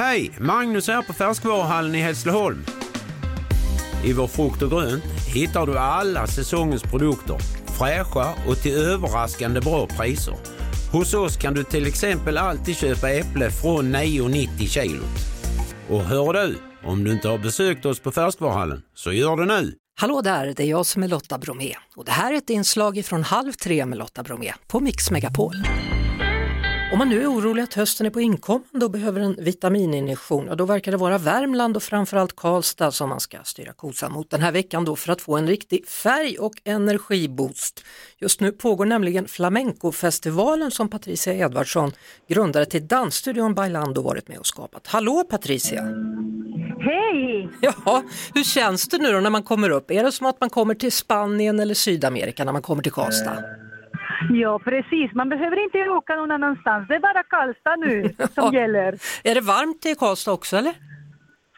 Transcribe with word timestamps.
Hej! 0.00 0.30
Magnus 0.38 0.88
här 0.88 1.02
på 1.02 1.12
Färskvaruhallen 1.12 1.94
i 1.94 1.98
Hässleholm. 1.98 2.64
I 4.04 4.12
vår 4.12 4.26
frukt 4.26 4.62
och 4.62 4.70
grönt 4.70 5.04
hittar 5.34 5.66
du 5.66 5.78
alla 5.78 6.26
säsongens 6.26 6.82
produkter, 6.82 7.36
fräscha 7.78 8.34
och 8.48 8.56
till 8.56 8.72
överraskande 8.72 9.60
bra 9.60 9.86
priser. 9.86 10.34
Hos 10.92 11.14
oss 11.14 11.36
kan 11.36 11.54
du 11.54 11.64
till 11.64 11.86
exempel 11.86 12.38
alltid 12.38 12.76
köpa 12.76 13.10
äpple 13.10 13.50
från 13.50 13.96
9,90 13.96 14.66
kilo. 14.66 15.02
Och 15.90 16.00
hör 16.00 16.32
du, 16.32 16.58
om 16.84 17.04
du 17.04 17.12
inte 17.12 17.28
har 17.28 17.38
besökt 17.38 17.86
oss 17.86 18.00
på 18.00 18.12
Färskvaruhallen, 18.12 18.82
så 18.94 19.12
gör 19.12 19.36
det 19.36 19.46
nu! 19.46 19.74
Hallå 20.00 20.20
där, 20.20 20.54
det 20.56 20.62
är 20.62 20.68
jag 20.70 20.86
som 20.86 21.02
är 21.02 21.08
Lotta 21.08 21.38
Bromé 21.38 21.74
och 21.96 22.04
det 22.04 22.12
här 22.12 22.32
är 22.32 22.36
ett 22.36 22.50
inslag 22.50 23.04
från 23.04 23.22
Halv 23.22 23.52
tre 23.52 23.86
med 23.86 23.98
Lotta 23.98 24.22
Bromé 24.22 24.52
på 24.66 24.80
Mix 24.80 25.10
Megapol. 25.10 25.54
Om 26.92 26.98
man 26.98 27.08
nu 27.08 27.22
är 27.22 27.26
orolig 27.26 27.62
att 27.62 27.74
hösten 27.74 28.06
är 28.06 28.10
på 28.10 28.20
inkommande 28.20 28.84
och 28.84 28.90
behöver 28.90 29.20
en 29.20 29.36
vitamininjektion, 29.38 30.56
då 30.56 30.64
verkar 30.64 30.90
det 30.92 30.98
vara 30.98 31.18
Värmland 31.18 31.76
och 31.76 31.82
framförallt 31.82 32.36
Karlstad 32.36 32.90
som 32.90 33.08
man 33.08 33.20
ska 33.20 33.38
styra 33.44 33.72
kosan 33.72 34.12
mot 34.12 34.30
den 34.30 34.40
här 34.40 34.52
veckan 34.52 34.84
då 34.84 34.96
för 34.96 35.12
att 35.12 35.20
få 35.20 35.36
en 35.36 35.46
riktig 35.46 35.88
färg 35.88 36.38
och 36.38 36.52
energiboost. 36.64 37.84
Just 38.18 38.40
nu 38.40 38.52
pågår 38.52 38.84
nämligen 38.84 39.28
Flamencofestivalen 39.28 40.70
som 40.70 40.88
Patricia 40.88 41.34
Edvardsson, 41.34 41.92
grundare 42.28 42.66
till 42.66 42.88
dansstudion 42.88 43.54
Bailando, 43.54 44.02
varit 44.02 44.28
med 44.28 44.38
och 44.38 44.46
skapat. 44.46 44.86
Hallå 44.86 45.24
Patricia! 45.30 45.82
Hej! 46.80 47.48
Ja, 47.60 48.02
hur 48.34 48.44
känns 48.44 48.88
det 48.88 48.98
nu 48.98 49.12
då 49.12 49.20
när 49.20 49.30
man 49.30 49.42
kommer 49.42 49.70
upp? 49.70 49.90
Är 49.90 50.04
det 50.04 50.12
som 50.12 50.26
att 50.26 50.40
man 50.40 50.50
kommer 50.50 50.74
till 50.74 50.92
Spanien 50.92 51.60
eller 51.60 51.74
Sydamerika 51.74 52.44
när 52.44 52.52
man 52.52 52.62
kommer 52.62 52.82
till 52.82 52.92
Karlstad? 52.92 53.44
Ja, 54.28 54.58
precis. 54.58 55.14
Man 55.14 55.28
behöver 55.28 55.64
inte 55.64 55.88
åka 55.88 56.16
någon 56.16 56.30
annanstans. 56.30 56.88
Det 56.88 56.94
är 56.94 57.00
bara 57.00 57.22
Karlstad 57.22 57.76
nu 57.76 58.14
som 58.34 58.52
gäller. 58.58 58.94
Är 59.24 59.34
det 59.34 59.40
varmt 59.40 59.86
i 59.86 59.94
Karlstad 59.94 60.32
också 60.32 60.56
eller? 60.56 60.74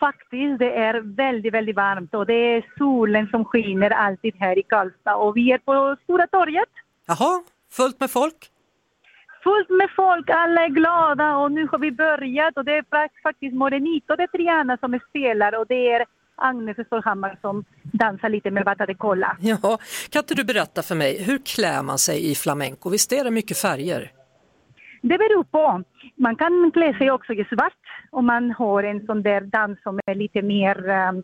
Faktiskt, 0.00 0.58
det 0.58 0.76
är 0.76 1.00
väldigt, 1.16 1.54
väldigt 1.54 1.76
varmt 1.76 2.14
och 2.14 2.26
det 2.26 2.34
är 2.56 2.66
solen 2.78 3.28
som 3.30 3.44
skiner 3.44 3.90
alltid 3.90 4.34
här 4.40 4.58
i 4.58 4.62
Karlstad 4.62 5.14
och 5.16 5.36
vi 5.36 5.52
är 5.52 5.58
på 5.58 5.96
Stora 6.04 6.26
torget. 6.26 6.68
Jaha, 7.06 7.42
fullt 7.72 8.00
med 8.00 8.10
folk? 8.10 8.50
Fullt 9.42 9.70
med 9.70 9.90
folk, 9.96 10.30
alla 10.30 10.64
är 10.64 10.68
glada 10.68 11.36
och 11.36 11.52
nu 11.52 11.68
har 11.72 11.78
vi 11.78 11.90
börjat 11.92 12.56
och 12.56 12.64
det 12.64 12.72
är 12.72 13.22
faktiskt 13.22 13.54
Morenito 13.54 14.16
de 14.16 14.26
Triana 14.26 14.76
som 14.76 15.00
spelar 15.08 15.58
och 15.58 15.66
det 15.66 15.92
är 15.92 16.04
Agnes 16.38 16.86
Stålhammar 16.86 17.38
som 17.40 17.64
dansar 17.82 18.28
lite 18.28 18.50
med 18.50 18.64
Bata 18.64 18.86
de 18.86 18.94
Cola. 18.94 19.36
Ja, 19.40 19.78
kan 20.10 20.20
inte 20.20 20.34
du 20.34 20.44
berätta 20.44 20.82
för 20.82 20.94
mig, 20.94 21.22
hur 21.22 21.38
klär 21.38 21.82
man 21.82 21.98
sig 21.98 22.30
i 22.30 22.34
flamenco? 22.34 22.90
Visst 22.90 23.12
är 23.12 23.24
det 23.24 23.30
mycket 23.30 23.58
färger? 23.58 24.12
Det 25.02 25.18
beror 25.18 25.44
på. 25.44 25.82
Man 26.16 26.36
kan 26.36 26.70
klä 26.72 26.98
sig 26.98 27.10
också 27.10 27.32
i 27.32 27.44
svart 27.44 27.72
om 28.10 28.26
man 28.26 28.50
har 28.50 28.82
en 28.82 29.06
sån 29.06 29.22
där 29.22 29.40
dans 29.40 29.82
som 29.82 30.00
är 30.06 30.14
lite 30.14 30.42
mer 30.42 30.88
um, 30.88 31.22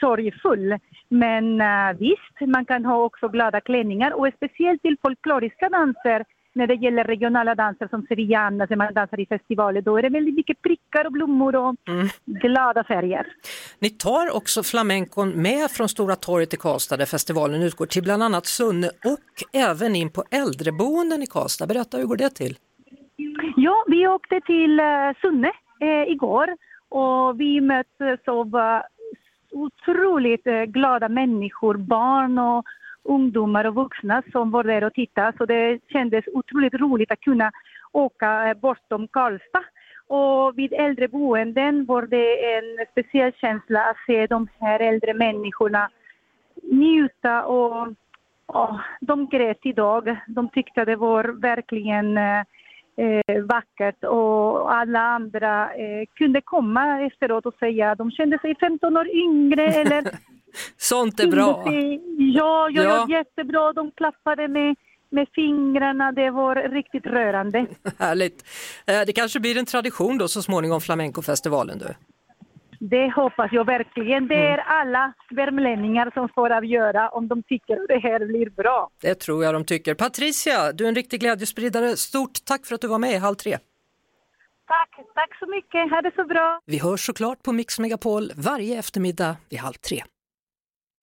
sorgfull. 0.00 0.78
Men 1.08 1.60
uh, 1.60 1.98
visst, 1.98 2.52
man 2.54 2.64
kan 2.64 2.84
ha 2.84 3.04
också 3.04 3.28
glada 3.28 3.60
klänningar 3.60 4.12
och 4.12 4.28
speciellt 4.36 4.82
till 4.82 4.96
folkloriska 5.02 5.68
danser 5.68 6.24
när 6.58 6.66
det 6.66 6.74
gäller 6.74 7.04
regionala 7.04 7.54
danser 7.54 7.88
som 7.88 8.06
sevillana, 8.08 8.66
när 8.70 8.76
man 8.76 8.94
dansar 8.94 9.20
i 9.20 9.26
festivaler, 9.26 9.80
då 9.82 9.96
är 9.98 10.02
det 10.02 10.08
väldigt 10.08 10.34
mycket 10.34 10.62
prickar 10.62 11.04
och 11.06 11.12
blommor 11.12 11.56
och 11.56 11.74
mm. 11.88 12.08
glada 12.24 12.84
färger. 12.84 13.26
Ni 13.78 13.90
tar 13.90 14.36
också 14.36 14.62
flamencon 14.62 15.28
med 15.42 15.70
från 15.70 15.88
Stora 15.88 16.16
torget 16.16 16.54
i 16.54 16.56
Karlstad 16.56 16.96
där 16.96 17.06
festivalen 17.06 17.62
utgår 17.62 17.86
till 17.86 18.02
bland 18.02 18.22
annat 18.22 18.46
Sunne 18.46 18.86
och 18.86 19.34
även 19.52 19.96
in 19.96 20.10
på 20.10 20.24
äldreboenden 20.30 21.22
i 21.22 21.26
Karlstad. 21.26 21.66
Berätta, 21.66 21.96
hur 21.98 22.06
går 22.06 22.16
det 22.16 22.30
till? 22.30 22.54
Ja, 23.56 23.84
vi 23.86 24.06
åkte 24.06 24.40
till 24.40 24.80
uh, 24.80 25.12
Sunne 25.20 25.52
uh, 25.82 26.12
igår 26.12 26.48
och 26.88 27.40
vi 27.40 27.60
möttes 27.60 28.20
av 28.26 28.46
uh, 28.54 28.80
otroligt 29.52 30.46
glada 30.66 31.08
människor, 31.08 31.74
barn 31.74 32.38
och 32.38 32.64
ungdomar 33.08 33.64
och 33.64 33.74
vuxna 33.74 34.22
som 34.32 34.50
var 34.50 34.64
där 34.64 34.84
och 34.84 34.94
tittade. 34.94 35.32
Så 35.38 35.46
det 35.46 35.80
kändes 35.88 36.24
otroligt 36.32 36.74
roligt 36.74 37.12
att 37.12 37.20
kunna 37.20 37.52
åka 37.92 38.48
eh, 38.48 38.54
bortom 38.54 39.08
Karlstad. 39.08 39.64
Och 40.06 40.58
vid 40.58 40.72
äldreboenden 40.72 41.84
var 41.84 42.02
det 42.02 42.54
en 42.56 42.86
speciell 42.92 43.32
känsla 43.32 43.80
att 43.84 43.96
se 44.06 44.26
de 44.26 44.48
här 44.60 44.80
äldre 44.80 45.14
människorna 45.14 45.90
njuta 46.62 47.44
och, 47.44 47.88
och 48.46 48.78
de 49.00 49.26
grät 49.26 49.58
idag. 49.62 50.16
De 50.26 50.48
tyckte 50.48 50.84
det 50.84 50.96
var 50.96 51.24
verkligen 51.24 52.18
eh, 52.18 52.40
eh, 52.96 53.42
vackert 53.42 54.04
och 54.04 54.74
alla 54.74 55.00
andra 55.00 55.74
eh, 55.74 56.06
kunde 56.14 56.40
komma 56.40 57.00
efteråt 57.00 57.46
och 57.46 57.54
säga 57.54 57.90
att 57.90 57.98
de 57.98 58.10
kände 58.10 58.38
sig 58.38 58.54
15 58.60 58.96
år 58.96 59.08
yngre 59.08 59.64
eller 59.64 60.04
Sånt 60.88 61.20
är 61.20 61.26
bra. 61.26 61.64
Ja, 62.20 62.68
ja, 62.72 62.82
ja. 62.82 63.06
jättebra. 63.10 63.72
De 63.72 63.90
klappade 63.90 64.48
med, 64.48 64.76
med 65.10 65.26
fingrarna. 65.34 66.12
Det 66.12 66.30
var 66.30 66.54
riktigt 66.54 67.06
rörande. 67.06 67.66
Härligt. 67.98 68.44
Eh, 68.86 69.00
det 69.06 69.12
kanske 69.12 69.40
blir 69.40 69.58
en 69.58 69.66
tradition 69.66 70.18
då 70.18 70.28
så 70.28 70.42
småningom, 70.42 70.80
flamencofestivalen 70.80 71.78
du? 71.78 71.94
Det 72.80 73.12
hoppas 73.16 73.52
jag 73.52 73.66
verkligen. 73.66 74.28
Det 74.28 74.34
är 74.34 74.52
mm. 74.52 74.64
alla 74.68 75.12
värmlänningar 75.30 76.10
som 76.14 76.28
får 76.28 76.50
avgöra 76.50 77.08
om 77.08 77.28
de 77.28 77.42
tycker 77.42 77.74
att 77.74 77.88
det 77.88 77.98
här 77.98 78.26
blir 78.26 78.50
bra. 78.50 78.90
Det 79.00 79.14
tror 79.14 79.44
jag 79.44 79.54
de 79.54 79.64
tycker. 79.64 79.94
Patricia, 79.94 80.72
du 80.72 80.84
är 80.84 80.88
en 80.88 80.94
riktig 80.94 81.20
glädjespridare. 81.20 81.96
Stort 81.96 82.44
tack 82.44 82.66
för 82.66 82.74
att 82.74 82.80
du 82.80 82.88
var 82.88 82.98
med 82.98 83.12
i 83.12 83.16
Halv 83.16 83.34
tre. 83.34 83.58
Tack, 84.66 84.90
tack 85.14 85.38
så 85.38 85.46
mycket. 85.46 85.90
Ha 85.90 86.02
det 86.02 86.12
så 86.16 86.24
bra. 86.24 86.60
Vi 86.66 86.78
hörs 86.78 87.06
såklart 87.06 87.42
på 87.42 87.52
Mix 87.52 87.78
Megapol 87.78 88.32
varje 88.36 88.78
eftermiddag 88.78 89.36
vid 89.50 89.58
halv 89.58 89.74
tre. 89.74 90.02